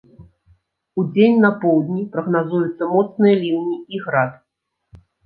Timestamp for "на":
1.43-1.51